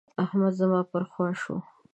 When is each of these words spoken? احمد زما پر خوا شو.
احمد 0.23 0.53
زما 0.59 0.81
پر 0.91 1.03
خوا 1.11 1.27
شو. 1.41 1.55